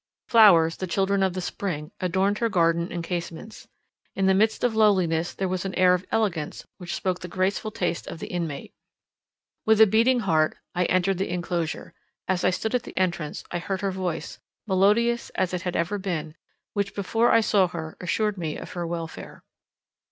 Flowers, 0.27 0.77
the 0.77 0.87
children 0.87 1.21
of 1.21 1.33
the 1.33 1.41
spring, 1.41 1.91
adorned 1.99 2.39
her 2.39 2.49
garden 2.49 2.91
and 2.91 3.03
casements; 3.03 3.67
in 4.15 4.25
the 4.25 4.33
midst 4.33 4.63
of 4.63 4.73
lowliness 4.75 5.35
there 5.35 5.47
was 5.47 5.63
an 5.63 5.75
air 5.75 5.93
of 5.93 6.05
elegance 6.11 6.65
which 6.79 6.95
spoke 6.95 7.19
the 7.19 7.27
graceful 7.27 7.69
taste 7.69 8.07
of 8.07 8.17
the 8.17 8.25
inmate. 8.25 8.73
With 9.63 9.79
a 9.79 9.85
beating 9.85 10.21
heart 10.21 10.57
I 10.73 10.85
entered 10.85 11.19
the 11.19 11.29
enclosure; 11.31 11.93
as 12.27 12.43
I 12.43 12.49
stood 12.49 12.73
at 12.73 12.81
the 12.81 12.97
entrance, 12.97 13.43
I 13.51 13.59
heard 13.59 13.81
her 13.81 13.91
voice, 13.91 14.39
melodious 14.65 15.29
as 15.35 15.53
it 15.53 15.61
had 15.61 15.75
ever 15.75 15.99
been, 15.99 16.35
which 16.73 16.95
before 16.95 17.29
I 17.31 17.41
saw 17.41 17.67
her 17.67 17.95
assured 18.01 18.39
me 18.39 18.57
of 18.57 18.71
her 18.71 18.87
welfare. 18.87 19.43